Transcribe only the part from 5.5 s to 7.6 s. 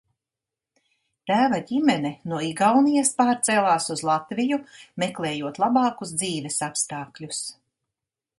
labākus dzīves apstākļus.